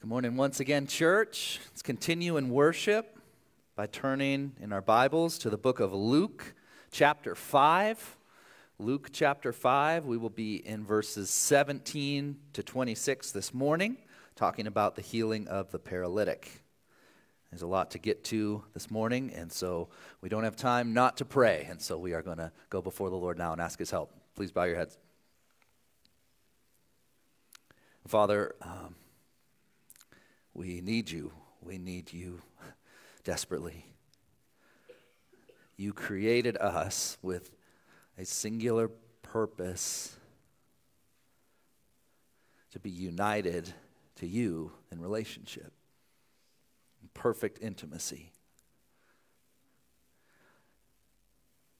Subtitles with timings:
[0.00, 1.60] Good morning once again, church.
[1.66, 3.18] Let's continue in worship
[3.76, 6.54] by turning in our Bibles to the book of Luke,
[6.90, 8.16] chapter 5.
[8.78, 13.98] Luke chapter 5, we will be in verses 17 to 26 this morning,
[14.36, 16.62] talking about the healing of the paralytic.
[17.50, 19.90] There's a lot to get to this morning, and so
[20.22, 23.10] we don't have time not to pray, and so we are going to go before
[23.10, 24.14] the Lord now and ask His help.
[24.34, 24.96] Please bow your heads.
[28.06, 28.94] Father, um,
[30.60, 31.32] we need you.
[31.62, 32.42] We need you
[33.24, 33.86] desperately.
[35.78, 37.50] You created us with
[38.18, 38.90] a singular
[39.22, 40.14] purpose
[42.72, 43.72] to be united
[44.16, 45.72] to you in relationship,
[47.00, 48.30] in perfect intimacy.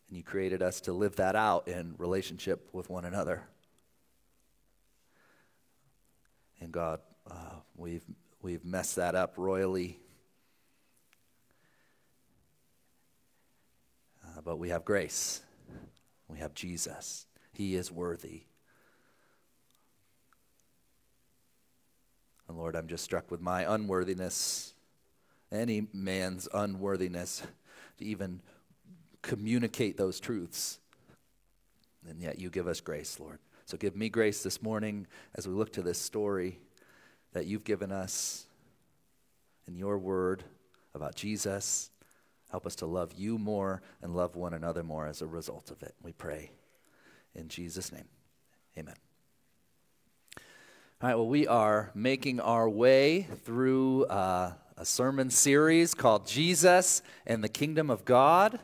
[0.09, 3.43] And you created us to live that out in relationship with one another.
[6.63, 7.01] And God,
[7.31, 8.05] uh, we've
[8.43, 9.99] We've messed that up royally.
[14.25, 15.43] Uh, but we have grace.
[16.29, 17.27] We have Jesus.
[17.53, 18.45] He is worthy.
[22.49, 24.73] And Lord, I'm just struck with my unworthiness,
[25.53, 27.43] any man's unworthiness
[27.99, 28.41] to even
[29.21, 30.79] communicate those truths.
[32.09, 33.39] And yet you give us grace, Lord.
[33.67, 36.59] So give me grace this morning as we look to this story
[37.33, 38.47] that you've given us
[39.67, 40.45] in your word
[40.95, 41.91] about Jesus.
[42.51, 45.83] Help us to love you more and love one another more as a result of
[45.83, 45.95] it.
[46.03, 46.51] We pray
[47.35, 48.09] in Jesus' name.
[48.77, 48.97] Amen.
[51.03, 57.03] All right, well, we are making our way through uh, a sermon series called Jesus
[57.27, 58.59] and the Kingdom of God.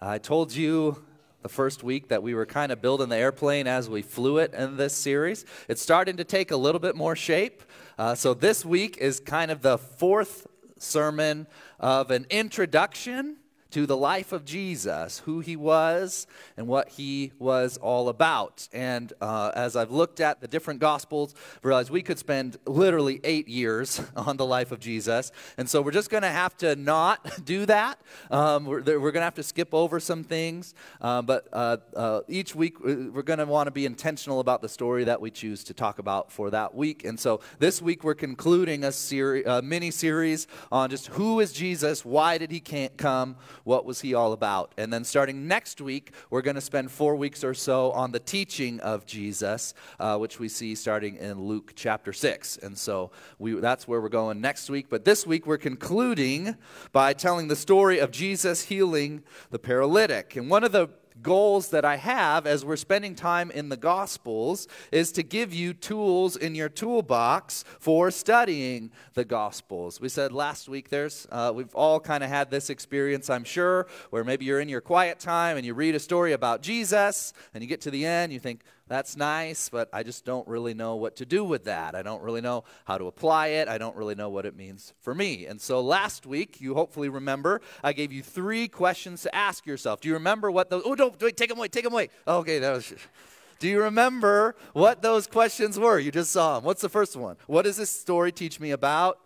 [0.00, 1.04] I told you
[1.42, 4.52] the first week that we were kind of building the airplane as we flew it
[4.52, 5.46] in this series.
[5.68, 7.62] It's starting to take a little bit more shape.
[8.00, 10.46] Uh, so this week is kind of the fourth
[10.78, 11.46] sermon
[11.78, 13.36] of an introduction
[13.70, 16.26] to the life of Jesus, who he was
[16.56, 18.68] and what he was all about.
[18.72, 23.20] And uh, as I've looked at the different gospels, I realized we could spend literally
[23.24, 25.32] eight years on the life of Jesus.
[25.56, 28.00] And so we're just going to have to not do that.
[28.30, 30.74] Um, we're, we're going to have to skip over some things.
[31.00, 34.68] Uh, but uh, uh each week, we're going to want to be intentional about the
[34.68, 37.04] story that we choose to talk about for that week.
[37.04, 41.52] And so this week, we're concluding a, seri- a mini series on just who is
[41.52, 43.36] Jesus, why did he can't come,
[43.70, 44.74] what was he all about?
[44.76, 48.18] And then starting next week, we're going to spend four weeks or so on the
[48.18, 52.56] teaching of Jesus, uh, which we see starting in Luke chapter 6.
[52.56, 54.86] And so we, that's where we're going next week.
[54.90, 56.56] But this week, we're concluding
[56.90, 59.22] by telling the story of Jesus healing
[59.52, 60.34] the paralytic.
[60.34, 60.88] And one of the
[61.22, 65.74] goals that I have as we're spending time in the Gospels is to give you
[65.74, 70.00] tools in your toolbox for studying the Gospels.
[70.00, 73.86] We said last week there's, uh, we've all kind of had this experience, I'm sure,
[74.10, 77.62] where maybe you're in your quiet time and you read a story about Jesus and
[77.62, 80.96] you get to the end, you think, that's nice, but I just don't really know
[80.96, 81.94] what to do with that.
[81.94, 83.68] I don't really know how to apply it.
[83.68, 85.46] I don't really know what it means for me.
[85.46, 90.00] And so last week, you hopefully remember, I gave you three questions to ask yourself.
[90.00, 90.82] Do you remember what those?
[90.84, 92.08] Oh, don't wait, take them away, take them away.
[92.26, 92.92] okay, that was.
[93.60, 96.00] Do you remember what those questions were?
[96.00, 96.64] You just saw them.
[96.64, 97.36] What's the first one?
[97.46, 99.20] What does this story teach me about?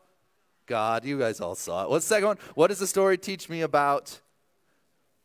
[0.67, 1.07] God.
[1.07, 1.91] You guys all saw it.
[1.91, 2.39] What's the second one?
[2.55, 4.21] What does the story teach me about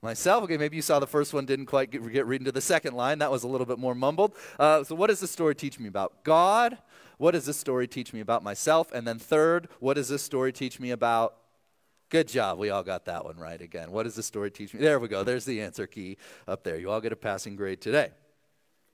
[0.02, 2.62] Myself, okay, maybe you saw the first one, didn't quite get, get read into the
[2.62, 3.20] second line.
[3.20, 4.34] That was a little bit more mumbled.
[4.58, 6.78] Uh, so, what does this story teach me about God?
[7.18, 8.94] What does this story teach me about myself?
[8.94, 11.36] And then, third, what does this story teach me about?
[12.10, 12.58] Good job.
[12.58, 13.92] We all got that one right again.
[13.92, 14.80] What does this story teach me?
[14.80, 15.24] There we go.
[15.24, 16.18] There's the answer key
[16.48, 16.78] up there.
[16.78, 18.12] You all get a passing grade today.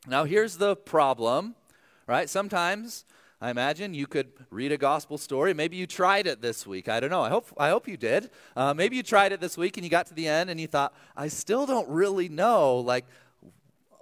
[0.08, 1.56] Now, here's the problem,
[2.08, 2.30] right?
[2.30, 3.06] Sometimes
[3.46, 5.54] I imagine you could read a gospel story.
[5.54, 6.90] Maybe you tried it this week.
[6.90, 7.22] I don't know.
[7.22, 8.32] I hope, I hope you did.
[8.56, 10.66] Uh, maybe you tried it this week and you got to the end and you
[10.66, 12.78] thought, I still don't really know.
[12.80, 13.06] Like,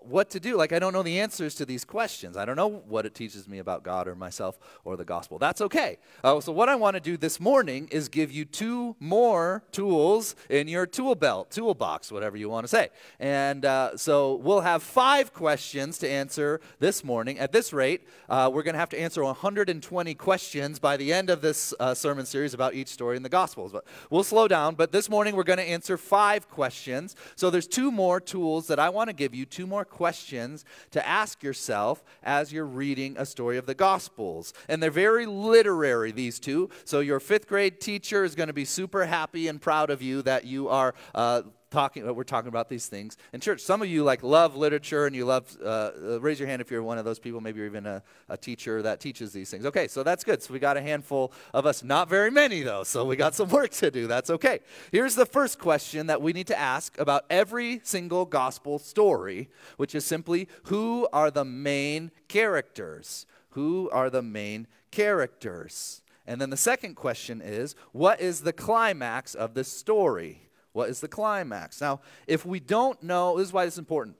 [0.05, 0.57] what to do.
[0.57, 2.37] Like, I don't know the answers to these questions.
[2.37, 5.37] I don't know what it teaches me about God or myself or the gospel.
[5.37, 5.97] That's okay.
[6.23, 10.35] Uh, so, what I want to do this morning is give you two more tools
[10.50, 12.89] in your tool belt, toolbox, whatever you want to say.
[13.19, 17.39] And uh, so, we'll have five questions to answer this morning.
[17.39, 21.29] At this rate, uh, we're going to have to answer 120 questions by the end
[21.29, 23.71] of this uh, sermon series about each story in the gospels.
[23.71, 24.75] But we'll slow down.
[24.75, 27.15] But this morning, we're going to answer five questions.
[27.35, 31.07] So, there's two more tools that I want to give you, two more questions to
[31.07, 34.54] ask yourself as you're reading a story of the Gospels.
[34.68, 36.69] And they're very literary, these two.
[36.84, 40.22] So your fifth grade teacher is going to be super happy and proud of you
[40.24, 40.95] that you are.
[41.13, 43.17] Uh, talking we're talking about these things.
[43.33, 46.47] In church some of you like love literature and you love uh, uh, raise your
[46.47, 49.33] hand if you're one of those people maybe you're even a, a teacher that teaches
[49.33, 49.65] these things.
[49.65, 50.41] Okay so that's good.
[50.41, 51.83] So we got a handful of us.
[51.83, 54.05] Not very many though so we got some work to do.
[54.05, 54.59] That's okay.
[54.91, 59.95] Here's the first question that we need to ask about every single gospel story which
[59.95, 63.25] is simply who are the main characters?
[63.49, 66.03] Who are the main characters?
[66.27, 70.99] And then the second question is what is the climax of this story what is
[70.99, 71.79] the climax?
[71.79, 74.17] Now, if we don't know, this is why it's important.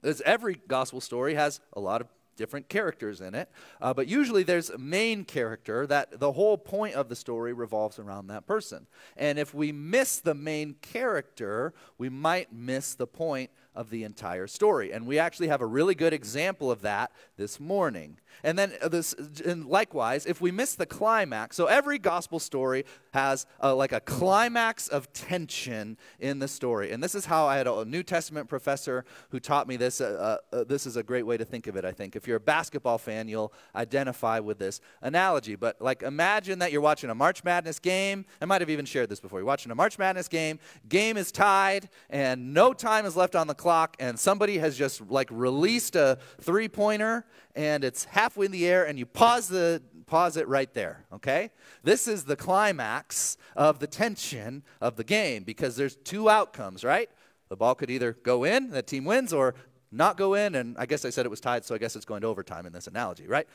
[0.00, 3.48] Because every gospel story has a lot of different characters in it,
[3.80, 7.98] uh, but usually there's a main character that the whole point of the story revolves
[7.98, 8.86] around that person.
[9.16, 14.46] And if we miss the main character, we might miss the point of the entire
[14.46, 14.92] story.
[14.92, 18.18] And we actually have a really good example of that this morning.
[18.44, 19.14] And then uh, this,
[19.44, 24.00] and likewise, if we miss the climax, so every gospel story has a, like a
[24.00, 26.92] climax of tension in the story.
[26.92, 30.00] And this is how I had a New Testament professor who taught me this.
[30.00, 32.16] Uh, uh, uh, this is a great way to think of it, I think.
[32.16, 35.54] If you're a basketball fan, you'll identify with this analogy.
[35.54, 38.24] But like imagine that you're watching a March Madness game.
[38.40, 39.38] I might have even shared this before.
[39.38, 40.58] You're watching a March Madness game,
[40.88, 45.00] game is tied, and no time is left on the clock, and somebody has just
[45.08, 47.24] like released a three pointer,
[47.54, 51.50] and it's halfway in the air, and you pause the pause it right there, okay?
[51.84, 57.08] This is the climax of the tension of the game because there's two outcomes, right?
[57.48, 59.54] The ball could either go in, the team wins, or
[59.90, 62.04] not go in, and I guess I said it was tied, so I guess it's
[62.04, 63.46] going to overtime in this analogy, right?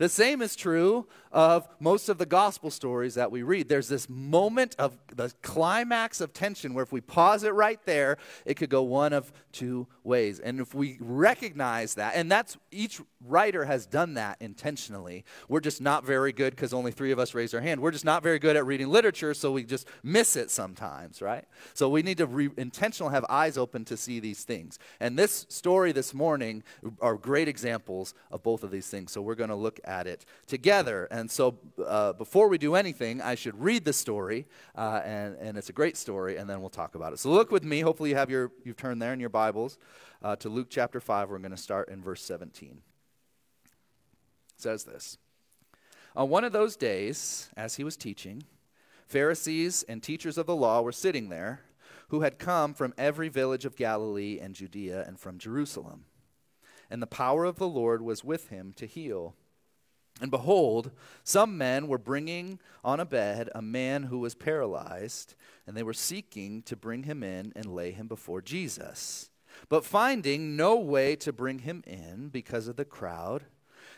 [0.00, 3.68] The same is true of most of the gospel stories that we read.
[3.68, 8.16] There's this moment of the climax of tension where if we pause it right there,
[8.46, 10.40] it could go one of two ways.
[10.40, 15.26] And if we recognize that, and that's each writer has done that intentionally.
[15.50, 17.82] We're just not very good because only three of us raised our hand.
[17.82, 21.44] We're just not very good at reading literature, so we just miss it sometimes, right?
[21.74, 24.78] So we need to re- intentionally have eyes open to see these things.
[24.98, 26.62] And this story this morning
[27.02, 29.12] are great examples of both of these things.
[29.12, 31.06] So we're going to look at it together.
[31.10, 34.46] And so uh, before we do anything, I should read the story,
[34.76, 37.18] uh, and, and it's a great story, and then we'll talk about it.
[37.18, 37.80] So look with me.
[37.80, 39.78] Hopefully you have your, you've turned there in your Bibles
[40.22, 41.30] uh, to Luke chapter 5.
[41.30, 42.82] We're going to start in verse 17.
[43.68, 45.18] It says this.
[46.16, 48.42] On one of those days, as he was teaching,
[49.06, 51.62] Pharisees and teachers of the law were sitting there,
[52.10, 56.04] who had come from every village of Galilee and Judea and from Jerusalem.
[56.90, 59.36] And the power of the Lord was with him to heal.
[60.20, 60.90] And behold,
[61.24, 65.34] some men were bringing on a bed a man who was paralyzed,
[65.66, 69.30] and they were seeking to bring him in and lay him before Jesus.
[69.68, 73.44] But finding no way to bring him in because of the crowd,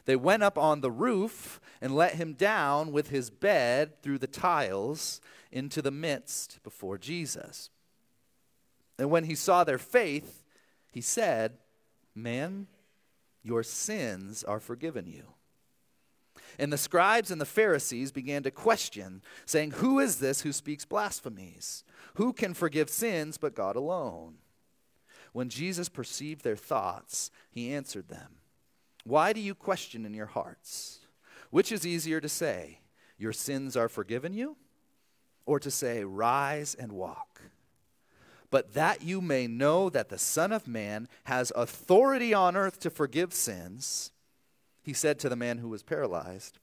[0.04, 4.26] they went up on the roof and let him down with his bed through the
[4.26, 5.20] tiles
[5.50, 7.70] into the midst before Jesus.
[8.98, 10.44] And when he saw their faith,
[10.90, 11.58] he said,
[12.14, 12.66] Man,
[13.42, 15.24] your sins are forgiven you.
[16.58, 20.84] And the scribes and the Pharisees began to question, saying, Who is this who speaks
[20.84, 21.84] blasphemies?
[22.14, 24.34] Who can forgive sins but God alone?
[25.32, 28.36] When Jesus perceived their thoughts, he answered them,
[29.04, 31.00] Why do you question in your hearts?
[31.50, 32.80] Which is easier to say,
[33.18, 34.56] Your sins are forgiven you?
[35.46, 37.42] Or to say, Rise and walk?
[38.50, 42.90] But that you may know that the Son of Man has authority on earth to
[42.90, 44.12] forgive sins,
[44.82, 46.58] he said to the man who was paralyzed,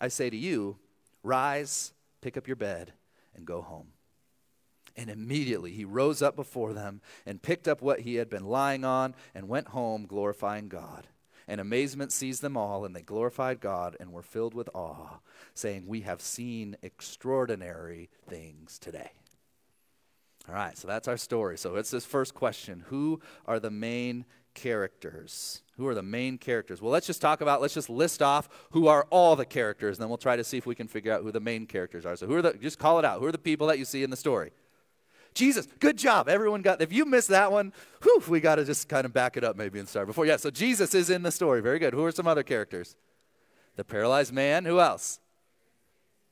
[0.00, 0.78] I say to you,
[1.22, 2.92] rise, pick up your bed,
[3.34, 3.88] and go home.
[4.96, 8.84] And immediately he rose up before them and picked up what he had been lying
[8.84, 11.06] on and went home, glorifying God.
[11.48, 15.18] And amazement seized them all, and they glorified God and were filled with awe,
[15.54, 19.12] saying, We have seen extraordinary things today.
[20.48, 21.56] All right, so that's our story.
[21.56, 24.24] So it's this first question Who are the main
[24.56, 25.60] characters.
[25.76, 26.80] Who are the main characters?
[26.80, 30.02] Well, let's just talk about, let's just list off who are all the characters, and
[30.02, 32.16] then we'll try to see if we can figure out who the main characters are.
[32.16, 33.20] So, who are the, just call it out.
[33.20, 34.52] Who are the people that you see in the story?
[35.34, 36.30] Jesus, good job.
[36.30, 39.36] Everyone got, if you missed that one, whew, we got to just kind of back
[39.36, 40.24] it up maybe and start before.
[40.24, 41.60] Yeah, so Jesus is in the story.
[41.60, 41.92] Very good.
[41.92, 42.96] Who are some other characters?
[43.76, 44.64] The paralyzed man.
[44.64, 45.20] Who else?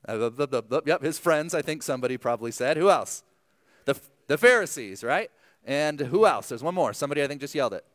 [0.07, 2.77] Uh, the, the, yep, his friends, I think somebody probably said.
[2.77, 3.23] Who else?
[3.85, 5.29] The, the Pharisees, right?
[5.63, 6.49] And who else?
[6.49, 6.91] There's one more.
[6.91, 7.85] Somebody I think just yelled it.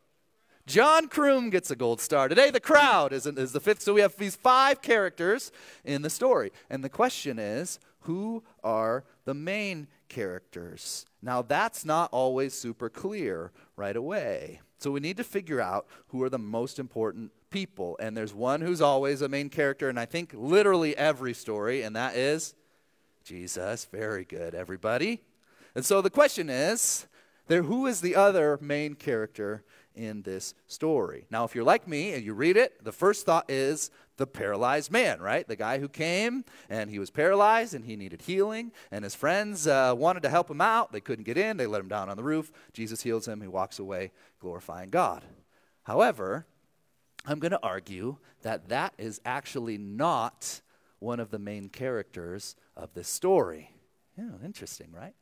[0.67, 2.27] John Kroom gets a gold star.
[2.27, 3.81] Today, the crowd is, is the fifth.
[3.81, 5.51] So we have these five characters
[5.83, 6.51] in the story.
[6.69, 11.05] And the question is who are the main characters?
[11.21, 14.61] Now, that's not always super clear right away.
[14.79, 17.97] So we need to figure out who are the most important people.
[17.99, 21.95] And there's one who's always a main character, and I think literally every story, and
[21.95, 22.55] that is
[23.23, 23.85] Jesus.
[23.91, 25.21] Very good, everybody.
[25.75, 27.07] And so the question is
[27.47, 29.63] there who is the other main character
[29.95, 31.25] in this story?
[31.29, 34.91] Now, if you're like me and you read it, the first thought is the paralyzed
[34.91, 35.47] man, right?
[35.47, 39.67] The guy who came and he was paralyzed and he needed healing, and his friends
[39.67, 40.91] uh, wanted to help him out.
[40.91, 42.51] They couldn't get in, they let him down on the roof.
[42.73, 45.23] Jesus heals him, he walks away glorifying God.
[45.83, 46.45] However,
[47.25, 50.61] I'm going to argue that that is actually not
[50.99, 53.71] one of the main characters of this story.
[54.17, 55.13] Yeah, interesting, right?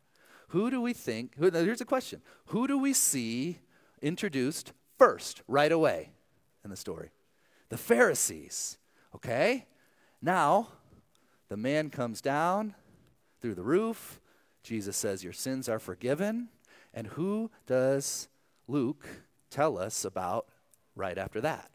[0.50, 1.36] Who do we think?
[1.38, 3.60] Who, here's a question Who do we see
[4.02, 6.12] introduced first, right away
[6.64, 7.12] in the story?
[7.70, 8.78] The Pharisees.
[9.16, 9.66] Okay?
[10.22, 10.70] Now,
[11.50, 12.76] the man comes down
[13.42, 14.20] through the roof.
[14.64, 16.50] Jesus says, Your sins are forgiven.
[16.94, 18.28] And who does
[18.68, 19.08] Luke
[19.50, 20.48] tell us about
[20.96, 21.70] right after that?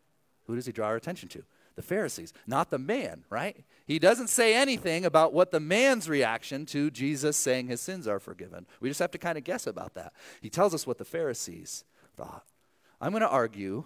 [0.47, 1.45] Who does he draw our attention to?
[1.77, 3.65] The Pharisees, not the man, right?
[3.87, 8.21] He doesn't say anything about what the man's reaction to Jesus saying his sins are
[8.21, 8.67] forgiven.
[8.81, 10.13] We just have to kind of guess about that.
[10.41, 11.85] He tells us what the Pharisees
[12.17, 12.45] thought.
[13.01, 13.85] I'm going to argue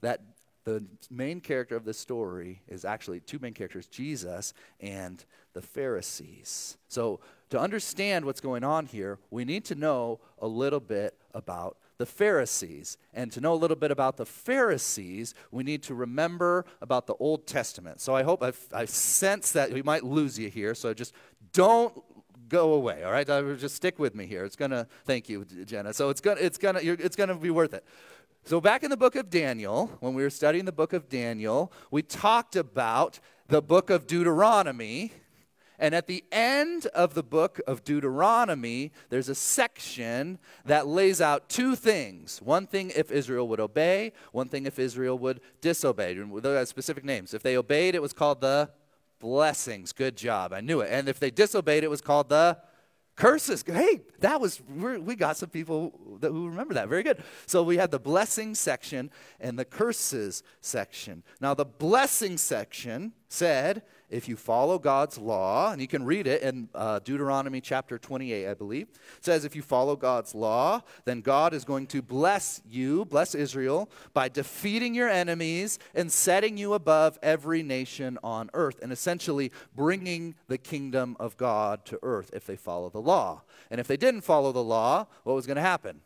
[0.00, 0.20] that
[0.64, 6.76] the main character of this story is actually two main characters Jesus and the Pharisees.
[6.88, 7.20] So,
[7.50, 12.04] to understand what's going on here, we need to know a little bit about the
[12.06, 12.98] Pharisees.
[13.14, 17.14] And to know a little bit about the Pharisees, we need to remember about the
[17.14, 18.00] Old Testament.
[18.00, 20.74] So I hope I've, I sense that we might lose you here.
[20.74, 21.14] So just
[21.52, 21.94] don't
[22.48, 23.04] go away.
[23.04, 24.44] All right, just stick with me here.
[24.44, 24.86] It's gonna.
[25.04, 25.92] Thank you, Jenna.
[25.92, 26.40] So it's gonna.
[26.40, 26.80] It's gonna.
[26.82, 27.84] it's gonna be worth it.
[28.44, 31.72] So back in the book of Daniel, when we were studying the book of Daniel,
[31.90, 35.12] we talked about the book of Deuteronomy
[35.78, 41.48] and at the end of the book of Deuteronomy, there's a section that lays out
[41.48, 42.40] two things.
[42.42, 46.14] One thing if Israel would obey, one thing if Israel would disobey.
[46.14, 47.32] Those specific names.
[47.32, 48.70] If they obeyed, it was called the
[49.20, 49.92] blessings.
[49.92, 50.52] Good job.
[50.52, 50.90] I knew it.
[50.90, 52.58] And if they disobeyed, it was called the
[53.16, 53.64] curses.
[53.66, 56.88] Hey, that was, we got some people that, who remember that.
[56.88, 57.22] Very good.
[57.46, 59.10] So we had the blessing section
[59.40, 61.24] and the curses section.
[61.40, 66.42] Now, the blessing section said, if you follow God's law, and you can read it
[66.42, 68.88] in uh, Deuteronomy chapter 28, I believe,
[69.20, 73.90] says, if you follow God's law, then God is going to bless you, bless Israel,
[74.14, 80.34] by defeating your enemies and setting you above every nation on earth, and essentially bringing
[80.48, 83.42] the kingdom of God to earth if they follow the law.
[83.70, 86.00] And if they didn't follow the law, what was going to happen?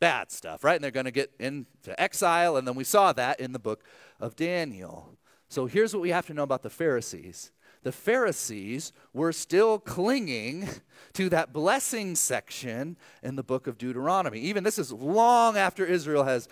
[0.00, 0.76] Bad stuff, right?
[0.76, 3.82] And they're going to get into exile, and then we saw that in the book
[4.20, 5.16] of Daniel.
[5.48, 7.52] So here's what we have to know about the Pharisees
[7.82, 10.68] the Pharisees were still clinging
[11.12, 14.40] to that blessing section in the book of Deuteronomy.
[14.40, 16.48] Even this is long after Israel has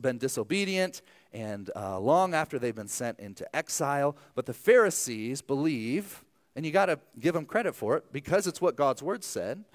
[0.00, 1.02] been disobedient
[1.32, 4.16] and uh, long after they've been sent into exile.
[4.34, 6.22] But the Pharisees believe,
[6.54, 9.64] and you got to give them credit for it because it's what God's word said.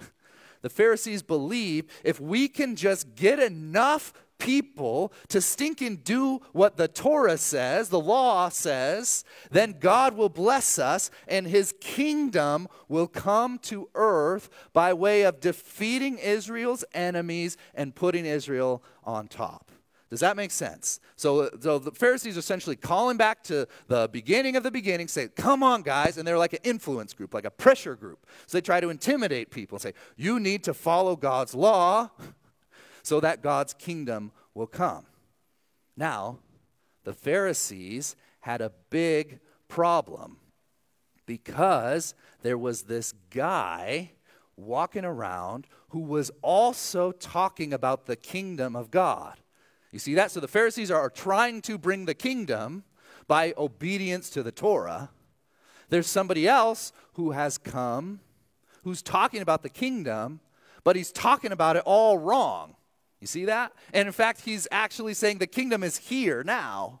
[0.62, 6.76] The Pharisees believe if we can just get enough people to stink and do what
[6.76, 13.06] the Torah says, the law says, then God will bless us and his kingdom will
[13.06, 19.70] come to earth by way of defeating Israel's enemies and putting Israel on top.
[20.10, 21.00] Does that make sense?
[21.16, 25.28] So, so the Pharisees are essentially calling back to the beginning of the beginning, say,
[25.28, 26.18] Come on, guys.
[26.18, 28.26] And they're like an influence group, like a pressure group.
[28.46, 32.10] So they try to intimidate people and say, You need to follow God's law
[33.04, 35.06] so that God's kingdom will come.
[35.96, 36.38] Now,
[37.04, 40.38] the Pharisees had a big problem
[41.26, 44.12] because there was this guy
[44.56, 49.38] walking around who was also talking about the kingdom of God.
[49.92, 50.30] You see that?
[50.30, 52.84] So the Pharisees are trying to bring the kingdom
[53.28, 55.10] by obedience to the Torah.
[55.90, 58.20] There's somebody else who has come
[58.82, 60.40] who's talking about the kingdom,
[60.84, 62.76] but he's talking about it all wrong.
[63.24, 63.72] You see that?
[63.94, 67.00] And in fact, he's actually saying the kingdom is here now.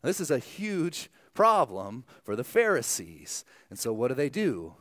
[0.00, 3.44] This is a huge problem for the Pharisees.
[3.68, 4.74] And so, what do they do?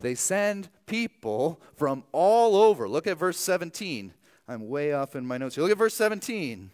[0.00, 2.88] They send people from all over.
[2.88, 4.12] Look at verse 17.
[4.48, 5.62] I'm way off in my notes here.
[5.62, 6.72] Look at verse 17.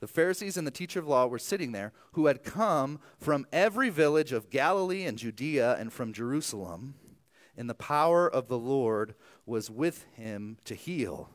[0.00, 3.88] The Pharisees and the teacher of law were sitting there who had come from every
[3.88, 6.96] village of Galilee and Judea and from Jerusalem,
[7.56, 9.14] and the power of the Lord
[9.46, 11.30] was with him to heal.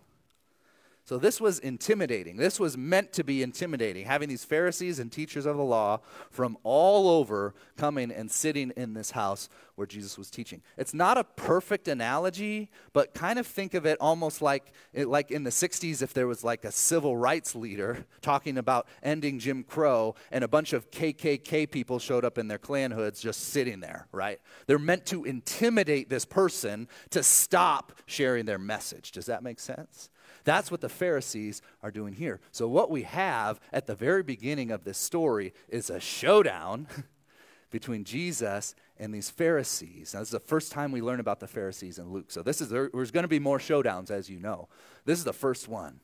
[1.03, 2.37] So this was intimidating.
[2.37, 6.57] This was meant to be intimidating, having these Pharisees and teachers of the law from
[6.63, 10.61] all over coming and sitting in this house where Jesus was teaching.
[10.77, 15.43] It's not a perfect analogy, but kind of think of it almost like like in
[15.43, 20.13] the 60s if there was like a civil rights leader talking about ending Jim Crow
[20.31, 24.07] and a bunch of KKK people showed up in their Klan hoods just sitting there,
[24.11, 24.39] right?
[24.67, 29.11] They're meant to intimidate this person to stop sharing their message.
[29.11, 30.09] Does that make sense?
[30.43, 32.39] That's what the Pharisees are doing here.
[32.51, 36.87] So, what we have at the very beginning of this story is a showdown
[37.71, 40.13] between Jesus and these Pharisees.
[40.13, 42.31] Now, this is the first time we learn about the Pharisees in Luke.
[42.31, 44.67] So, this is there's going to be more showdowns, as you know.
[45.05, 45.99] This is the first one.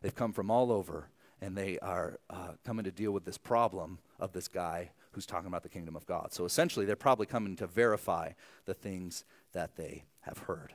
[0.00, 1.08] They've come from all over,
[1.40, 5.48] and they are uh, coming to deal with this problem of this guy who's talking
[5.48, 6.32] about the kingdom of God.
[6.32, 8.32] So, essentially, they're probably coming to verify
[8.66, 10.74] the things that they have heard.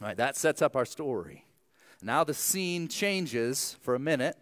[0.00, 1.44] All right, that sets up our story.
[2.04, 4.36] Now the scene changes for a minute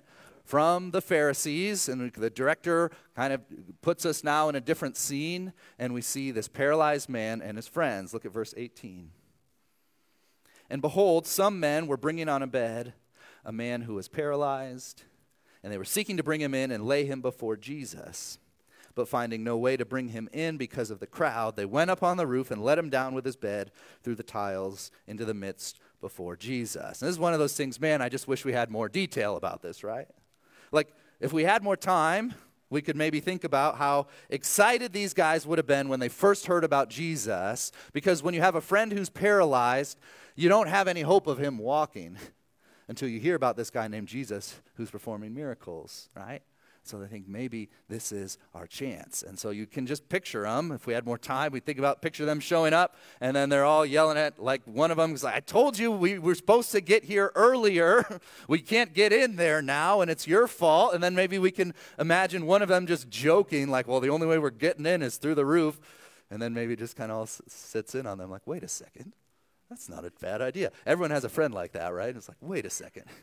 [0.45, 3.41] from the Pharisees, and the director kind of
[3.83, 7.69] puts us now in a different scene, and we see this paralyzed man and his
[7.69, 8.13] friends.
[8.13, 9.13] Look at verse 18.
[10.71, 12.95] And behold, some men were bringing on a bed
[13.45, 15.05] a man who was paralyzed,
[15.63, 18.39] and they were seeking to bring him in and lay him before Jesus.
[18.95, 22.03] But finding no way to bring him in because of the crowd, they went up
[22.03, 23.71] on the roof and let him down with his bed
[24.03, 27.01] through the tiles into the midst before Jesus.
[27.01, 29.37] And this is one of those things, man, I just wish we had more detail
[29.37, 30.07] about this, right?
[30.71, 30.89] Like,
[31.21, 32.35] if we had more time,
[32.69, 36.47] we could maybe think about how excited these guys would have been when they first
[36.47, 37.73] heard about Jesus.
[37.95, 39.99] Because when you have a friend who's paralyzed,
[40.37, 42.19] you don't have any hope of him walking
[42.89, 46.43] until you hear about this guy named Jesus who's performing miracles, right?
[46.85, 49.23] So they think maybe this is our chance.
[49.23, 50.73] And so you can just picture them.
[50.73, 53.65] If we had more time, we'd think about picture them showing up, and then they're
[53.65, 56.73] all yelling at, like one of them is like, I told you we were supposed
[56.73, 58.21] to get here earlier.
[58.49, 60.95] we can't get in there now, and it's your fault.
[60.95, 64.27] And then maybe we can imagine one of them just joking, like, well, the only
[64.27, 65.81] way we're getting in is through the roof.
[66.31, 69.13] And then maybe just kind of all sits in on them, like, wait a second.
[69.71, 70.73] That's not a bad idea.
[70.85, 72.15] Everyone has a friend like that, right?
[72.15, 73.05] It's like, wait a second.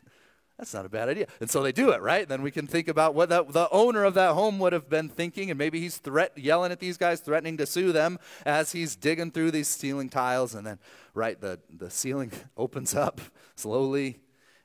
[0.60, 1.26] That's not a bad idea.
[1.40, 2.28] And so they do it, right?
[2.28, 5.08] Then we can think about what that, the owner of that home would have been
[5.08, 8.94] thinking, and maybe he's threat, yelling at these guys, threatening to sue them as he's
[8.94, 10.54] digging through these ceiling tiles.
[10.54, 10.78] And then,
[11.14, 13.22] right, the, the ceiling opens up
[13.56, 14.20] slowly,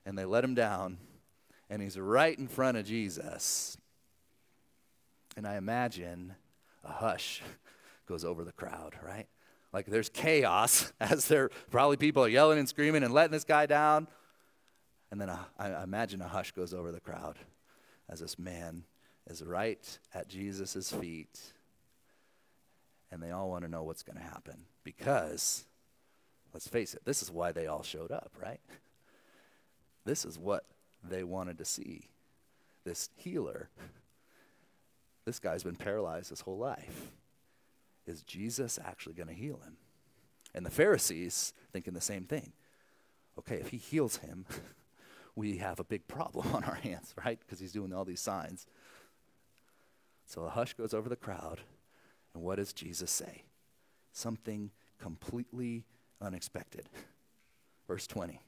[0.05, 0.97] and they let him down,
[1.69, 3.77] and he's right in front of Jesus.
[5.37, 6.35] And I imagine
[6.83, 7.41] a hush
[8.05, 9.27] goes over the crowd, right?
[9.71, 13.65] Like there's chaos as there probably people are yelling and screaming and letting this guy
[13.65, 14.09] down.
[15.11, 17.37] And then a, I imagine a hush goes over the crowd
[18.09, 18.83] as this man
[19.27, 21.39] is right at Jesus' feet.
[23.11, 24.65] And they all want to know what's going to happen.
[24.83, 25.65] Because,
[26.53, 28.59] let's face it, this is why they all showed up, right?
[30.05, 30.65] This is what
[31.03, 32.09] they wanted to see.
[32.83, 33.69] This healer.
[35.25, 37.11] This guy's been paralyzed his whole life.
[38.05, 39.77] Is Jesus actually going to heal him?
[40.53, 42.53] And the Pharisees thinking the same thing.
[43.39, 44.45] Okay, if he heals him,
[45.35, 47.39] we have a big problem on our hands, right?
[47.39, 48.65] Because he's doing all these signs.
[50.25, 51.61] So a hush goes over the crowd,
[52.33, 53.43] and what does Jesus say?
[54.11, 55.85] Something completely
[56.21, 56.89] unexpected.
[57.87, 58.41] Verse 20.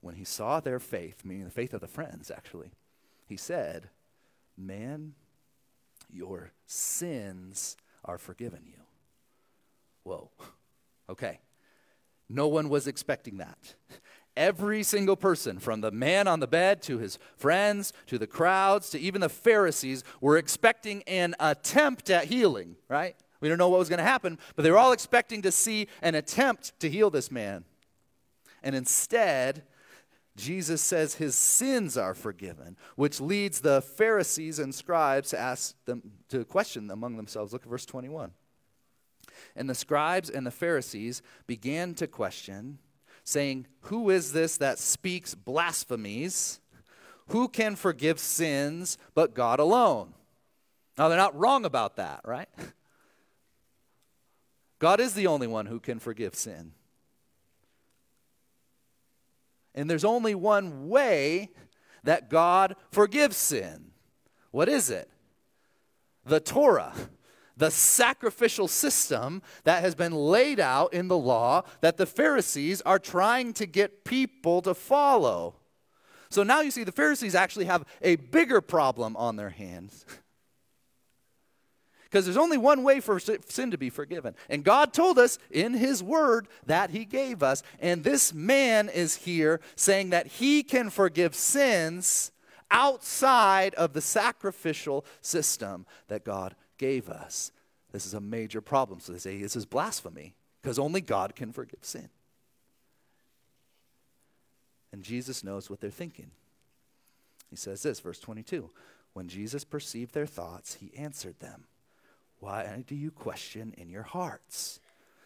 [0.00, 2.72] When he saw their faith, meaning the faith of the friends, actually,
[3.26, 3.88] he said,
[4.56, 5.14] Man,
[6.12, 8.80] your sins are forgiven you.
[10.02, 10.30] Whoa.
[11.08, 11.38] Okay.
[12.28, 13.76] No one was expecting that.
[14.36, 18.90] Every single person, from the man on the bed to his friends to the crowds
[18.90, 23.16] to even the Pharisees, were expecting an attempt at healing, right?
[23.40, 25.88] We don't know what was going to happen, but they were all expecting to see
[26.02, 27.64] an attempt to heal this man.
[28.62, 29.62] And instead,
[30.36, 36.12] Jesus says his sins are forgiven, which leads the Pharisees and scribes to ask them
[36.28, 37.52] to question among themselves.
[37.52, 38.32] Look at verse 21.
[39.54, 42.78] And the scribes and the Pharisees began to question
[43.26, 46.60] saying, Who is this that speaks blasphemies?
[47.28, 50.14] Who can forgive sins but God alone?
[50.96, 52.48] Now, they're not wrong about that, right?
[54.78, 56.72] God is the only one who can forgive sin.
[59.74, 61.50] And there's only one way
[62.04, 63.90] that God forgives sin.
[64.52, 65.10] What is it?
[66.24, 66.94] The Torah
[67.56, 72.98] the sacrificial system that has been laid out in the law that the Pharisees are
[72.98, 75.54] trying to get people to follow.
[76.28, 80.04] So now you see the Pharisees actually have a bigger problem on their hands.
[82.04, 84.36] Because there's only one way for sin to be forgiven.
[84.48, 87.64] And God told us in His Word that He gave us.
[87.80, 92.30] And this man is here saying that He can forgive sins
[92.70, 97.52] outside of the sacrificial system that God gave us.
[97.92, 99.00] This is a major problem.
[99.00, 102.08] So they say this is blasphemy because only God can forgive sin.
[104.92, 106.30] And Jesus knows what they're thinking.
[107.50, 108.70] He says this, verse 22
[109.12, 111.64] When Jesus perceived their thoughts, he answered them,
[112.40, 114.80] Why do you question in your hearts?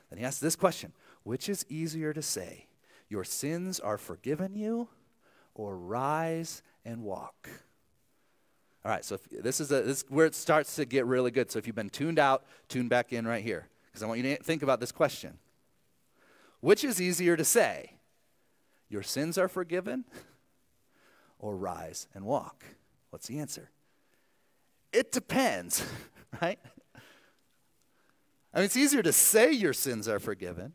[0.08, 2.66] Then he asks this question Which is easier to say,
[3.08, 4.88] Your sins are forgiven you,
[5.54, 7.48] or rise and walk?
[8.84, 11.30] All right, so if, this, is a, this is where it starts to get really
[11.30, 11.50] good.
[11.50, 13.68] So if you've been tuned out, tune back in right here.
[13.90, 15.38] Because I want you to think about this question
[16.60, 17.92] Which is easier to say?
[18.88, 20.04] Your sins are forgiven?
[21.38, 22.64] Or rise and walk?
[23.10, 23.70] What's the answer?
[24.92, 25.84] It depends,
[26.42, 26.58] right?
[28.52, 30.72] I mean, it's easier to say your sins are forgiven.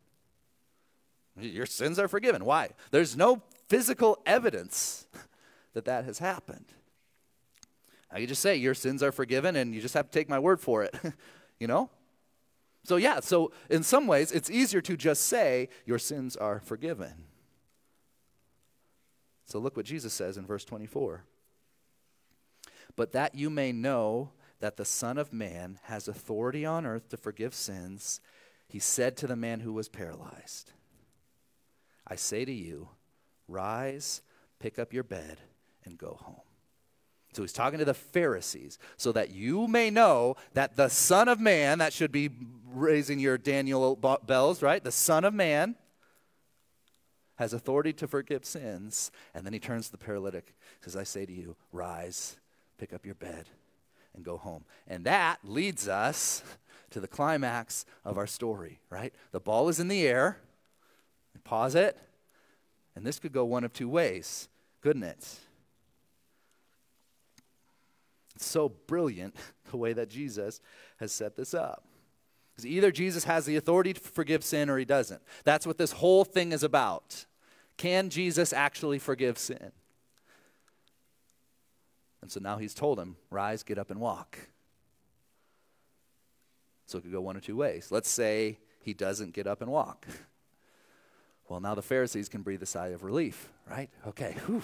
[1.37, 2.45] Your sins are forgiven.
[2.45, 2.69] Why?
[2.91, 5.07] There's no physical evidence
[5.73, 6.65] that that has happened.
[8.11, 10.39] I can just say your sins are forgiven and you just have to take my
[10.39, 10.95] word for it,
[11.59, 11.89] you know?
[12.83, 17.25] So, yeah, so in some ways, it's easier to just say your sins are forgiven.
[19.45, 21.23] So, look what Jesus says in verse 24.
[22.95, 27.17] But that you may know that the Son of Man has authority on earth to
[27.17, 28.21] forgive sins,
[28.67, 30.71] he said to the man who was paralyzed,
[32.07, 32.89] I say to you,
[33.47, 34.21] rise,
[34.59, 35.41] pick up your bed,
[35.83, 36.41] and go home.
[37.35, 41.39] So he's talking to the Pharisees, so that you may know that the Son of
[41.39, 42.29] Man, that should be
[42.73, 43.95] raising your Daniel
[44.25, 44.81] bells, right?
[44.81, 45.75] The Son of Man
[47.35, 49.11] has authority to forgive sins.
[49.33, 52.37] And then he turns to the paralytic, says, I say to you, rise,
[52.77, 53.49] pick up your bed,
[54.15, 54.63] and go home.
[54.87, 56.41] And that leads us
[56.91, 59.13] to the climax of our story, right?
[59.33, 60.37] The ball is in the air.
[61.43, 61.97] Pause it.
[62.95, 64.47] And this could go one of two ways,
[64.81, 65.39] couldn't it?
[68.35, 69.35] It's so brilliant
[69.71, 70.61] the way that Jesus
[70.97, 71.85] has set this up.
[72.51, 75.21] Because either Jesus has the authority to forgive sin or he doesn't.
[75.43, 77.25] That's what this whole thing is about.
[77.77, 79.71] Can Jesus actually forgive sin?
[82.21, 84.39] And so now he's told him, rise, get up, and walk.
[86.85, 87.89] So it could go one or two ways.
[87.91, 90.07] Let's say he doesn't get up and walk.
[91.47, 93.91] Well, now the Pharisees can breathe a sigh of relief, right?
[94.07, 94.63] Okay, whew.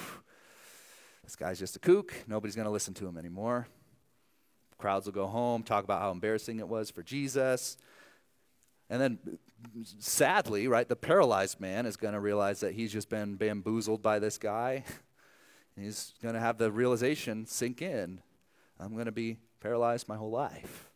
[1.24, 2.14] This guy's just a kook.
[2.28, 3.68] Nobody's going to listen to him anymore.
[4.78, 7.78] Crowds will go home, talk about how embarrassing it was for Jesus.
[8.90, 9.20] And then,
[10.00, 14.20] sadly, right, the paralyzed man is going to realize that he's just been bamboozled by
[14.20, 14.84] this guy.
[15.78, 18.22] he's going to have the realization sink in
[18.82, 20.90] I'm going to be paralyzed my whole life.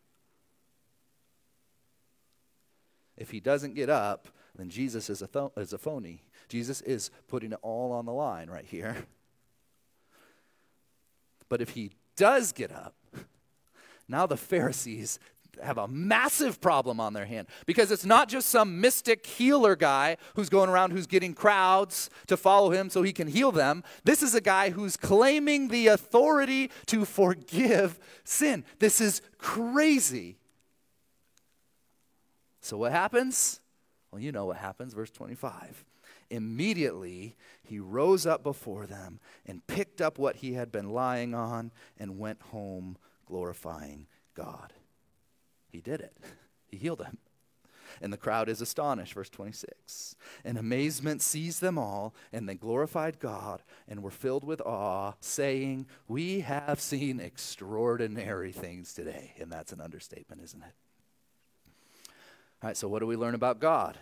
[3.16, 6.24] If he doesn't get up, then Jesus is a, th- is a phony.
[6.48, 8.96] Jesus is putting it all on the line right here.
[11.48, 12.94] But if he does get up,
[14.08, 15.18] now the Pharisees
[15.62, 20.16] have a massive problem on their hand because it's not just some mystic healer guy
[20.34, 23.82] who's going around who's getting crowds to follow him so he can heal them.
[24.04, 28.64] This is a guy who's claiming the authority to forgive sin.
[28.78, 30.36] This is crazy.
[32.60, 33.60] So, what happens?
[34.10, 34.92] Well, you know what happens.
[34.92, 35.84] Verse 25.
[36.30, 41.72] Immediately he rose up before them and picked up what he had been lying on
[41.98, 44.72] and went home glorifying God.
[45.68, 46.16] He did it,
[46.68, 47.18] he healed him.
[48.00, 50.16] And the crowd is astonished, verse 26.
[50.44, 55.86] And amazement seized them all, and they glorified God and were filled with awe, saying,
[56.08, 59.34] We have seen extraordinary things today.
[59.38, 60.74] And that's an understatement, isn't it?
[62.62, 63.98] All right, so what do we learn about God?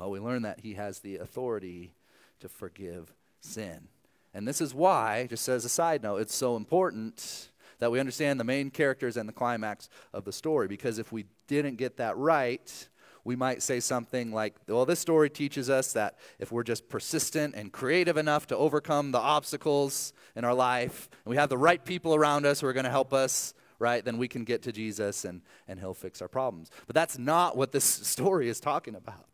[0.00, 1.92] Well, we learn that he has the authority
[2.40, 3.88] to forgive sin.
[4.32, 8.40] And this is why, just as a side note, it's so important that we understand
[8.40, 10.68] the main characters and the climax of the story.
[10.68, 12.88] Because if we didn't get that right,
[13.24, 17.54] we might say something like, well, this story teaches us that if we're just persistent
[17.54, 21.84] and creative enough to overcome the obstacles in our life, and we have the right
[21.84, 24.72] people around us who are going to help us, right, then we can get to
[24.72, 26.70] Jesus and, and he'll fix our problems.
[26.86, 29.26] But that's not what this story is talking about.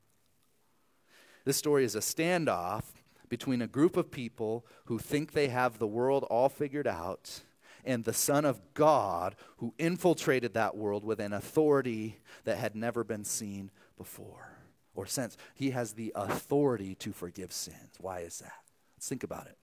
[1.47, 2.83] This story is a standoff
[3.29, 7.43] between a group of people who think they have the world all figured out
[7.85, 13.05] and the Son of God who infiltrated that world with an authority that had never
[13.05, 14.59] been seen before
[14.97, 15.37] or since.
[15.55, 17.95] He has the authority to forgive sins.
[18.01, 18.65] Why is that?
[18.97, 19.57] Let's think about it.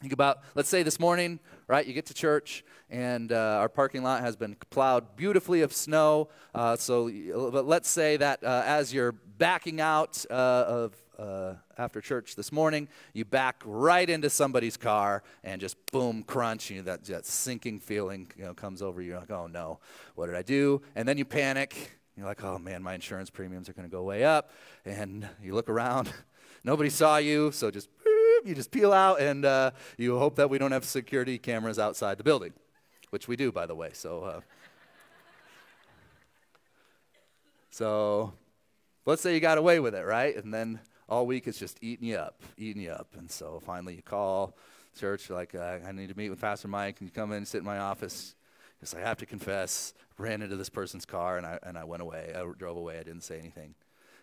[0.00, 4.02] Think about, let's say this morning, right, you get to church and uh, our parking
[4.02, 6.28] lot has been plowed beautifully of snow.
[6.52, 7.08] Uh, so,
[7.52, 10.34] but let's say that uh, as you're backing out uh,
[10.66, 16.22] of uh, after church this morning, you back right into somebody's car and just boom,
[16.22, 16.70] crunch.
[16.70, 19.10] You know, that, that sinking feeling you know, comes over you.
[19.10, 19.80] You're like, oh no,
[20.14, 20.82] what did I do?
[20.94, 21.98] And then you panic.
[22.16, 24.50] You're like, oh man, my insurance premiums are going to go way up.
[24.84, 26.12] And you look around,
[26.64, 27.88] nobody saw you, so just
[28.44, 32.18] you just peel out, and uh, you hope that we don't have security cameras outside
[32.18, 32.52] the building,
[33.10, 33.90] which we do, by the way.
[33.94, 34.40] So, uh,
[37.70, 38.34] so
[39.06, 40.36] let's say you got away with it, right?
[40.36, 43.08] And then all week it's just eating you up, eating you up.
[43.16, 44.56] And so finally you call
[44.98, 46.96] church, like, uh, I need to meet with Pastor Mike.
[46.96, 48.34] Can you come in and sit in my office?
[48.78, 52.02] Because I have to confess, ran into this person's car and I, and I went
[52.02, 52.32] away.
[52.34, 52.98] I drove away.
[52.98, 53.74] I didn't say anything.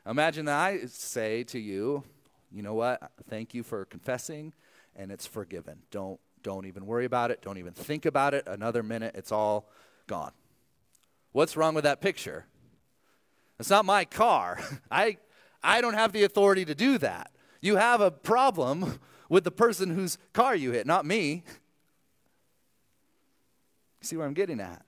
[0.06, 2.04] Imagine that I say to you,
[2.52, 3.12] you know what?
[3.30, 4.54] Thank you for confessing,
[4.96, 5.80] and it's forgiven.
[5.91, 7.41] Don't don't even worry about it.
[7.44, 8.48] Don't even think about it.
[8.48, 9.70] Another minute, it's all
[10.08, 10.32] gone.
[11.34, 12.46] What's wrong with that picture?
[13.60, 14.60] It's not my car.
[14.91, 15.17] I
[15.63, 17.32] I don't have the authority to do that.
[17.62, 21.43] You have a problem with the person whose car you hit, not me.
[24.02, 24.84] See where I'm getting at?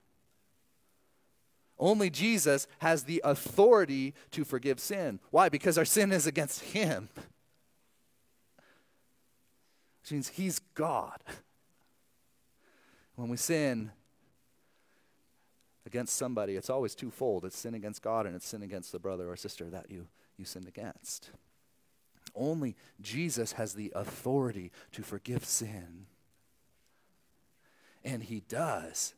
[1.78, 5.20] Only Jesus has the authority to forgive sin.
[5.32, 5.50] Why?
[5.50, 7.10] Because our sin is against him
[10.04, 11.20] which means He's God.
[13.16, 13.92] When we sin
[15.86, 19.30] against somebody, it's always twofold it's sin against God and it's sin against the brother
[19.30, 21.30] or sister that you, you sinned against.
[22.36, 26.08] Only Jesus has the authority to forgive sin.
[28.04, 29.14] And He does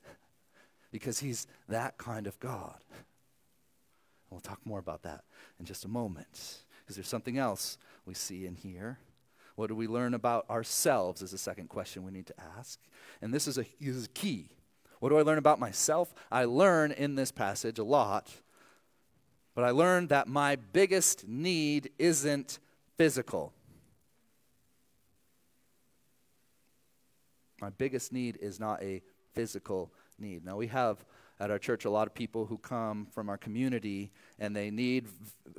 [0.91, 2.77] because He's that kind of God.
[2.91, 5.23] And We'll talk more about that
[5.59, 8.99] in just a moment because there's something else we see in here.
[9.55, 12.79] What do we learn about ourselves is the second question we need to ask.
[13.21, 14.49] And this is a, is key.
[14.99, 16.13] What do I learn about myself?
[16.31, 18.31] I learn in this passage a lot,
[19.55, 22.59] but I learned that my biggest need isn't
[22.97, 23.53] physical.
[27.61, 29.01] My biggest need is not a
[29.33, 30.45] physical need.
[30.45, 31.05] Now, we have
[31.39, 35.07] at our church a lot of people who come from our community and they need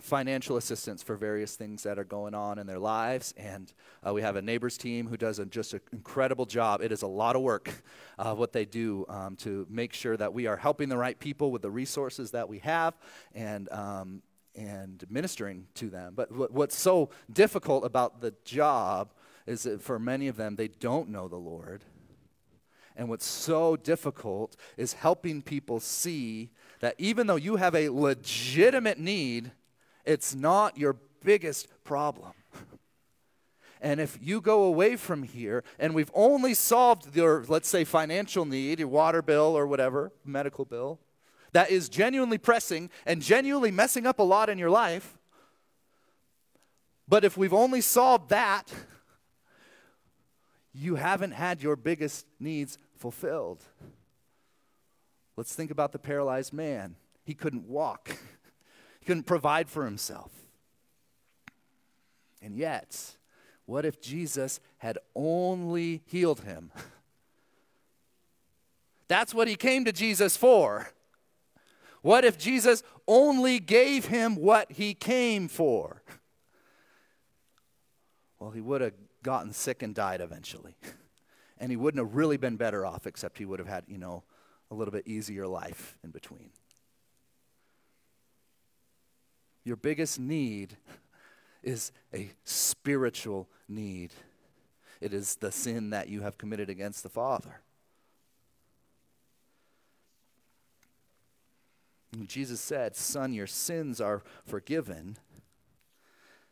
[0.00, 3.34] financial assistance for various things that are going on in their lives.
[3.36, 3.72] And
[4.06, 6.80] uh, we have a neighbors team who does a, just an incredible job.
[6.80, 7.70] It is a lot of work
[8.18, 11.50] uh, what they do um, to make sure that we are helping the right people
[11.50, 12.94] with the resources that we have
[13.34, 14.22] and um,
[14.54, 16.14] and ministering to them.
[16.16, 19.12] But what's so difficult about the job
[19.46, 21.84] is that for many of them, they don't know the Lord
[22.96, 28.98] and what's so difficult is helping people see that even though you have a legitimate
[28.98, 29.52] need,
[30.04, 32.32] it's not your biggest problem.
[33.80, 38.46] And if you go away from here and we've only solved your, let's say, financial
[38.46, 40.98] need, your water bill or whatever, medical bill,
[41.52, 45.18] that is genuinely pressing and genuinely messing up a lot in your life,
[47.08, 48.72] but if we've only solved that,
[50.72, 53.64] you haven't had your biggest needs fulfilled.
[55.36, 56.96] Let's think about the paralyzed man.
[57.24, 58.08] He couldn't walk,
[59.00, 60.30] he couldn't provide for himself.
[62.42, 63.16] And yet,
[63.64, 66.70] what if Jesus had only healed him?
[69.08, 70.90] That's what he came to Jesus for.
[72.02, 76.02] What if Jesus only gave him what he came for?
[78.38, 80.76] Well, he would have gotten sick and died eventually.
[81.58, 84.22] And he wouldn't have really been better off, except he would have had, you know,
[84.70, 86.50] a little bit easier life in between.
[89.64, 90.76] Your biggest need
[91.62, 94.12] is a spiritual need.
[95.00, 97.60] It is the sin that you have committed against the Father.
[102.12, 105.18] And Jesus said, Son, your sins are forgiven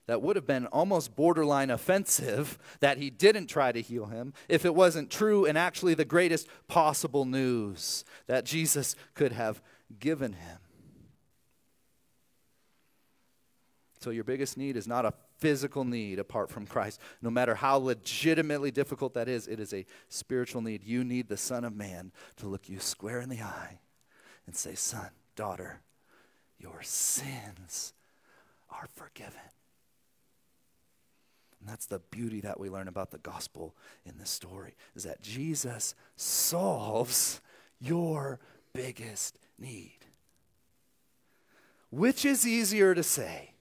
[0.06, 4.64] that would have been almost borderline offensive that he didn't try to heal him if
[4.64, 9.60] it wasn't true and actually the greatest possible news that Jesus could have
[9.98, 10.58] given him.
[14.00, 17.00] So, your biggest need is not a physical need apart from Christ.
[17.22, 20.84] No matter how legitimately difficult that is, it is a spiritual need.
[20.84, 23.80] You need the Son of Man to look you square in the eye
[24.46, 25.80] and say, Son, daughter,
[26.58, 27.94] your sins
[28.70, 29.40] are forgiven.
[31.64, 33.74] And that's the beauty that we learn about the gospel
[34.04, 37.40] in this story is that Jesus solves
[37.80, 38.38] your
[38.74, 40.00] biggest need.
[41.90, 43.52] Which is easier to say?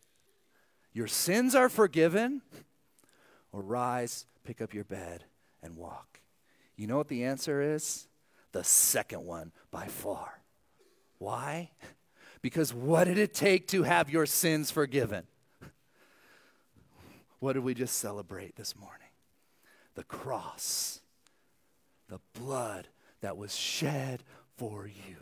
[0.92, 2.42] Your sins are forgiven,
[3.54, 5.24] or rise, pick up your bed,
[5.62, 6.20] and walk.
[6.76, 8.10] You know what the answer is?
[8.52, 10.42] The second one by far.
[11.20, 11.72] Why?
[12.42, 15.24] Because what did it take to have your sins forgiven?
[17.44, 19.10] What did we just celebrate this morning?
[19.96, 21.02] The cross,
[22.08, 22.88] the blood
[23.20, 24.24] that was shed
[24.56, 25.18] for you.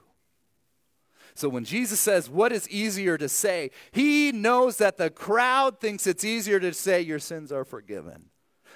[1.34, 3.72] So when Jesus says, What is easier to say?
[3.92, 8.30] He knows that the crowd thinks it's easier to say, Your sins are forgiven.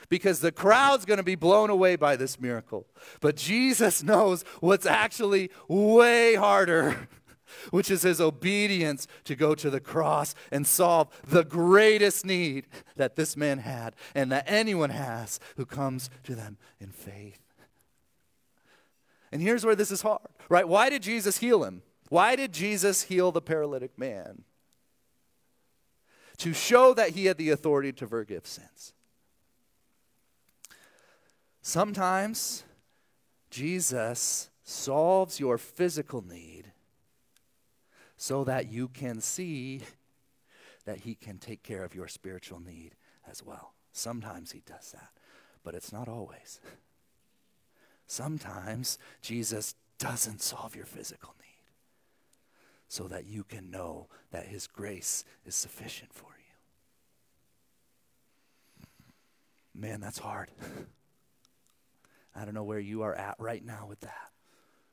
[0.09, 2.87] Because the crowd's going to be blown away by this miracle.
[3.21, 7.07] But Jesus knows what's actually way harder,
[7.71, 13.15] which is his obedience to go to the cross and solve the greatest need that
[13.15, 17.39] this man had and that anyone has who comes to them in faith.
[19.31, 20.67] And here's where this is hard, right?
[20.67, 21.81] Why did Jesus heal him?
[22.09, 24.43] Why did Jesus heal the paralytic man?
[26.37, 28.93] To show that he had the authority to forgive sins.
[31.61, 32.63] Sometimes
[33.49, 36.71] Jesus solves your physical need
[38.17, 39.81] so that you can see
[40.85, 42.95] that he can take care of your spiritual need
[43.29, 43.73] as well.
[43.91, 45.09] Sometimes he does that,
[45.63, 46.59] but it's not always.
[48.07, 51.45] Sometimes Jesus doesn't solve your physical need
[52.87, 56.33] so that you can know that His grace is sufficient for you.
[59.73, 60.51] Man, that's hard.
[62.35, 64.31] I don't know where you are at right now with that.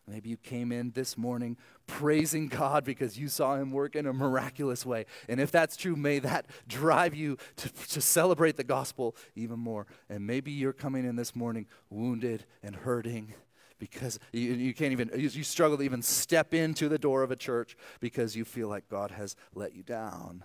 [0.09, 4.13] Maybe you came in this morning praising God because you saw Him work in a
[4.13, 5.07] miraculous way.
[5.29, 9.87] And if that's true, may that drive you to, to celebrate the gospel even more.
[10.09, 13.35] And maybe you're coming in this morning wounded and hurting
[13.79, 17.31] because you, you can't even, you, you struggle to even step into the door of
[17.31, 20.43] a church because you feel like God has let you down.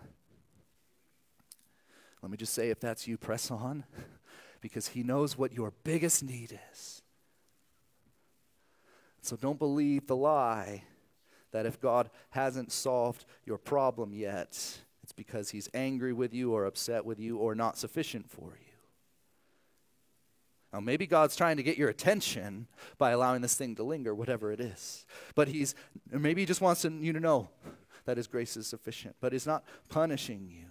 [2.22, 3.86] Let me just say if that's you, press on
[4.62, 7.02] because He knows what your biggest need is.
[9.28, 10.84] So don't believe the lie
[11.52, 16.66] that if God hasn't solved your problem yet, it's because He's angry with you or
[16.66, 18.74] upset with you or not sufficient for you.
[20.72, 24.54] Now, maybe God's trying to get your attention by allowing this thing to linger, whatever
[24.54, 25.06] it is.
[25.36, 25.76] But He's,
[26.10, 27.50] maybe He just wants you to know
[28.06, 30.68] that His grace is sufficient, but He's not punishing you.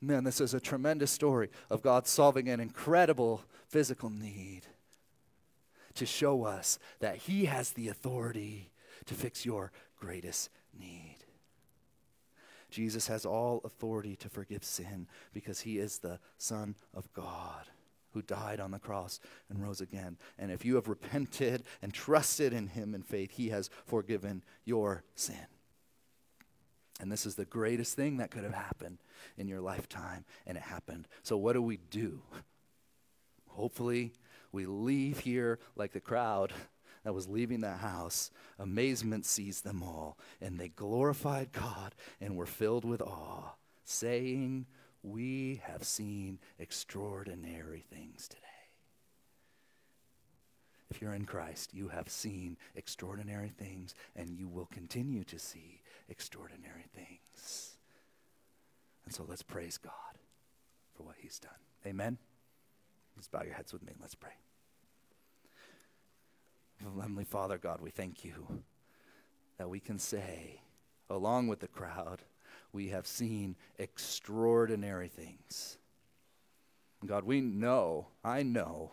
[0.00, 4.66] Man, this is a tremendous story of God solving an incredible physical need
[5.94, 8.70] to show us that He has the authority
[9.06, 11.18] to fix your greatest need.
[12.72, 17.66] Jesus has all authority to forgive sin because he is the Son of God
[18.12, 20.16] who died on the cross and rose again.
[20.38, 25.04] And if you have repented and trusted in him in faith, he has forgiven your
[25.14, 25.46] sin.
[27.00, 28.98] And this is the greatest thing that could have happened
[29.36, 31.08] in your lifetime, and it happened.
[31.22, 32.20] So, what do we do?
[33.48, 34.12] Hopefully,
[34.52, 36.52] we leave here like the crowd
[37.04, 42.46] that was leaving that house, amazement seized them all, and they glorified God and were
[42.46, 44.66] filled with awe, saying,
[45.02, 48.38] We have seen extraordinary things today.
[50.90, 55.80] If you're in Christ, you have seen extraordinary things, and you will continue to see
[56.08, 57.76] extraordinary things.
[59.06, 59.92] And so let's praise God
[60.94, 61.50] for what He's done.
[61.86, 62.18] Amen.
[63.22, 63.92] Let's bow your heads with me.
[64.00, 64.32] Let's pray.
[66.82, 68.64] Heavenly Father, God, we thank you
[69.58, 70.60] that we can say,
[71.08, 72.22] along with the crowd,
[72.72, 75.78] we have seen extraordinary things.
[77.06, 78.90] God, we know, I know,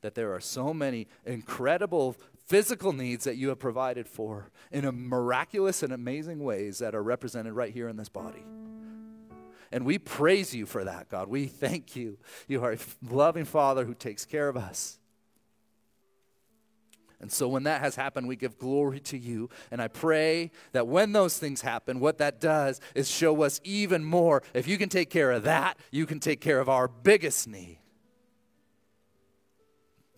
[0.00, 4.90] that there are so many incredible physical needs that you have provided for in a
[4.90, 8.42] miraculous and amazing ways that are represented right here in this body.
[9.72, 11.28] And we praise you for that, God.
[11.28, 12.18] We thank you.
[12.46, 12.78] You are a
[13.10, 14.98] loving Father who takes care of us.
[17.20, 19.48] And so when that has happened, we give glory to you.
[19.70, 24.04] And I pray that when those things happen, what that does is show us even
[24.04, 24.42] more.
[24.54, 27.78] If you can take care of that, you can take care of our biggest need.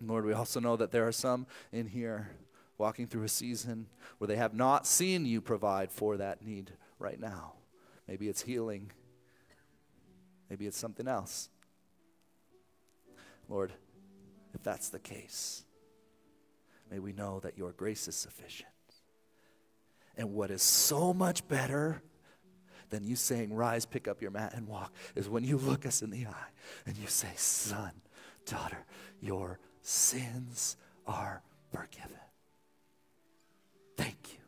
[0.01, 2.31] Lord, we also know that there are some in here
[2.77, 3.87] walking through a season
[4.17, 7.53] where they have not seen you provide for that need right now.
[8.07, 8.91] Maybe it's healing,
[10.49, 11.49] maybe it's something else.
[13.49, 13.71] Lord,
[14.53, 15.63] if that's the case,
[16.89, 18.69] may we know that your grace is sufficient.
[20.17, 22.01] And what is so much better
[22.89, 26.01] than you saying, Rise, pick up your mat, and walk, is when you look us
[26.01, 26.49] in the eye
[26.85, 27.91] and you say, Son,
[28.45, 28.85] daughter,
[29.21, 32.11] your sins are forgiven.
[33.97, 34.44] Thank you.